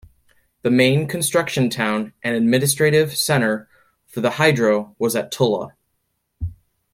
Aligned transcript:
The 0.63 0.71
main 0.71 1.07
construction 1.07 1.69
town 1.69 2.13
and 2.23 2.35
administrative 2.35 3.15
centre 3.15 3.69
for 4.07 4.19
the 4.19 4.31
Hydro 4.31 4.95
was 4.97 5.15
at 5.15 5.31
Tullah. 5.31 5.75